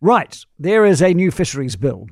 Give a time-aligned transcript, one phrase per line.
[0.00, 2.08] Right, there is a new fisheries bill.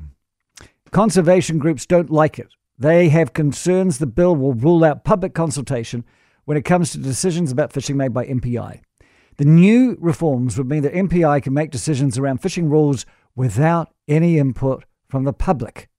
[0.91, 2.49] Conservation groups don't like it.
[2.79, 6.03] They have concerns the bill will rule out public consultation
[6.47, 8.81] when it comes to decisions about fishing made by MPI.
[9.37, 13.05] The new reforms would mean that MPI can make decisions around fishing rules
[13.37, 15.91] without any input from the public,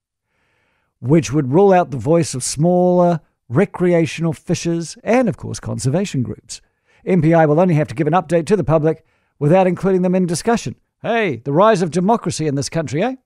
[1.00, 6.60] which would rule out the voice of smaller recreational fishers and, of course, conservation groups.
[7.06, 9.04] MPI will only have to give an update to the public
[9.38, 10.74] without including them in discussion.
[11.02, 13.16] Hey, the rise of democracy in this country, eh?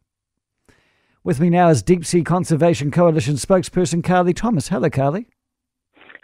[1.23, 4.69] With me now is Deep Sea Conservation Coalition spokesperson Carly Thomas.
[4.69, 5.29] Hello, Carly.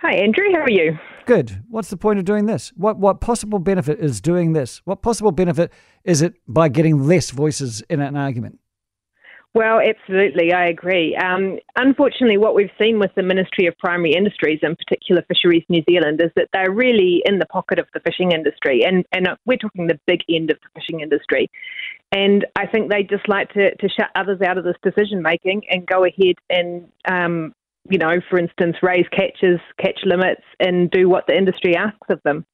[0.00, 0.44] Hi, Andrew.
[0.52, 0.98] How are you?
[1.24, 1.62] Good.
[1.68, 2.72] What's the point of doing this?
[2.76, 4.82] What what possible benefit is doing this?
[4.84, 5.72] What possible benefit
[6.04, 8.58] is it by getting less voices in an argument?
[9.56, 11.16] Well, absolutely, I agree.
[11.16, 15.82] Um, unfortunately, what we've seen with the Ministry of Primary Industries, in particular Fisheries New
[15.88, 19.56] Zealand, is that they're really in the pocket of the fishing industry, and, and we're
[19.56, 21.48] talking the big end of the fishing industry.
[22.12, 25.62] And I think they just like to, to shut others out of this decision making
[25.70, 27.54] and go ahead and, um,
[27.88, 32.20] you know, for instance, raise catches, catch limits, and do what the industry asks of
[32.24, 32.44] them.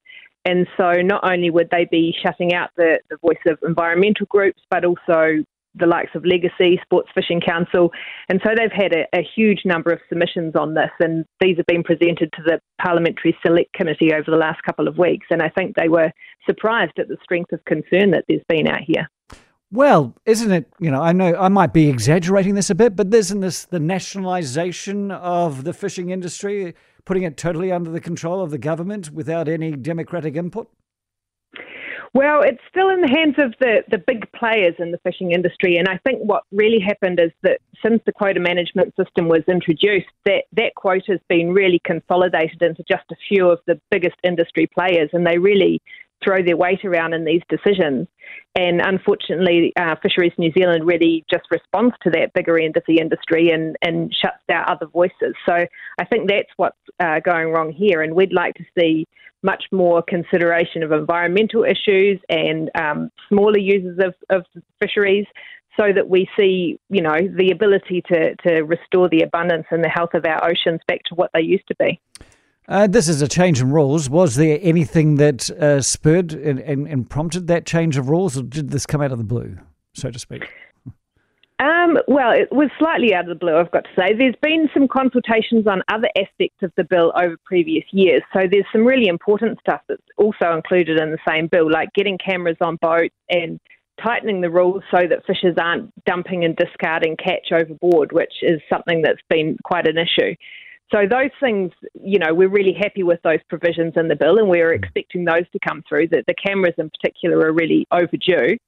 [0.45, 4.61] And so not only would they be shutting out the, the voice of environmental groups,
[4.71, 5.43] but also
[5.75, 7.91] the likes of LegaSea, Sports Fishing Council.
[8.29, 11.67] And so they've had a, a, huge number of submissions on this, and these have
[11.67, 15.27] been presented to the Parliamentary Select Committee over the last couple of weeks.
[15.31, 16.13] And I think they were
[16.47, 19.09] surprised at the strength of concern that there's been out here.
[19.71, 20.71] Well, isn't it?
[20.79, 23.81] You know, I know I might be exaggerating this a bit, but isn't this the
[23.81, 26.75] nationalisation of the fishing industry,
[27.07, 30.69] putting it totally under the control of the government without any democratic input?
[32.15, 35.79] Well, it's still in the hands of the, the big players in the fishing industry.
[35.79, 40.11] And I think what really happened is that since the quota management system was introduced,
[40.27, 44.67] that, that quota has been really consolidated into just a few of the biggest industry
[44.67, 45.09] players.
[45.15, 45.81] And they really
[46.25, 48.09] throw their weight around in these decisions.
[48.55, 52.99] And unfortunately, uh, Fisheries New Zealand really just responds to that bigger end of the
[52.99, 55.35] industry and, and shuts down other voices.
[55.47, 55.55] So
[56.01, 58.03] I think that's what's uh, going wrong here.
[58.03, 59.07] And we'd like to see
[59.43, 64.45] much more consideration of environmental issues and um, smaller users of, of
[64.81, 65.27] fisheries
[65.77, 69.89] so that we see, you know, the ability to, to restore the abundance and the
[69.89, 71.99] health of our oceans back to what they used to be.
[72.69, 74.09] Uh, this is a change in rules.
[74.09, 78.43] Was there anything that uh, spurred and, and, and, prompted that change of rules, or
[78.43, 79.59] did this come out of the blue,
[79.95, 80.49] so to speak?
[81.59, 84.15] Um, well, it was slightly out of the blue, I've got to say.
[84.17, 88.23] There's been some consultations on other aspects of the bill over previous years.
[88.33, 92.19] So there's some really important stuff that's also included in the same bill, like getting
[92.19, 93.61] cameras on boats and
[94.03, 99.03] tightening the rules so that fishers aren't dumping and discarding catch overboard, which is something
[99.03, 100.35] that's been quite an issue.
[100.93, 104.49] So those things, you know, we're really happy with those provisions in the bill, and
[104.49, 106.09] we're expecting those to come through.
[106.09, 108.59] That the cameras in particular are really overdue.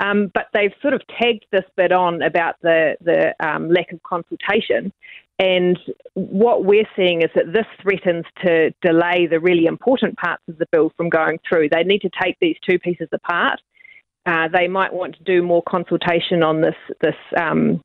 [0.00, 4.02] Um, but they've sort of tagged this bit on about the the um, lack of
[4.02, 4.92] consultation,
[5.38, 5.78] and
[6.14, 10.66] what we're seeing is that this threatens to delay the really important parts of the
[10.70, 11.70] bill from going through.
[11.70, 13.58] They need to take these two pieces apart.
[14.26, 17.80] Uh, they might want to do more consultation on this this um,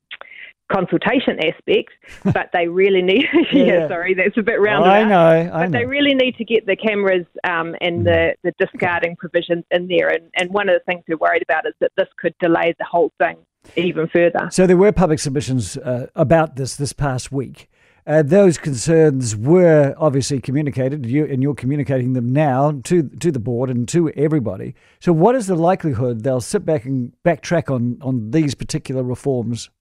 [0.71, 1.91] consultation aspect,
[2.33, 3.25] but they really need.
[3.51, 4.89] yeah, yeah, sorry, that's a bit rounded.
[4.89, 5.79] Oh, I know, I but know.
[5.79, 10.09] they really need to get the cameras um, and the, the discarding provisions in there.
[10.09, 12.85] And, and one of the things we're worried about is that this could delay the
[12.85, 13.37] whole thing
[13.75, 14.49] even further.
[14.51, 17.69] So there were public submissions uh, about this this past week.
[18.07, 23.39] Uh, those concerns were obviously communicated, you, and you're communicating them now to to the
[23.39, 24.75] board and to everybody.
[24.99, 29.71] So, what is the likelihood they'll sit back and backtrack on on these particular reforms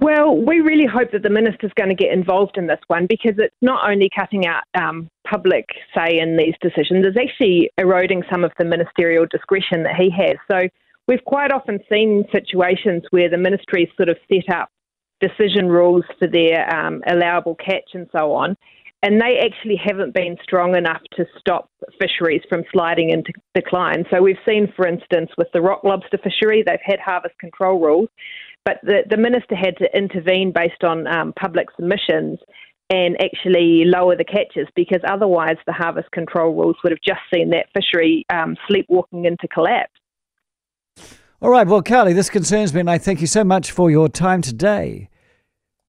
[0.00, 3.34] well, we really hope that the minister's going to get involved in this one because
[3.38, 8.44] it's not only cutting out um, public say in these decisions, it's actually eroding some
[8.44, 10.36] of the ministerial discretion that he has.
[10.50, 10.68] So
[11.08, 14.68] we've quite often seen situations where the ministry sort of set up
[15.20, 18.56] decision rules for their um, allowable catch and so on,
[19.02, 21.68] and they actually haven't been strong enough to stop
[22.00, 24.04] fisheries from sliding into decline.
[24.12, 28.08] So we've seen, for instance, with the rock lobster fishery, they've had harvest control rules
[28.64, 32.38] but the, the minister had to intervene based on um, public submissions
[32.90, 37.50] and actually lower the catches because otherwise the harvest control rules would have just seen
[37.50, 39.92] that fishery um, sleepwalking into collapse.
[41.40, 44.08] All right, well, Carly, this concerns me, and I thank you so much for your
[44.08, 45.08] time today.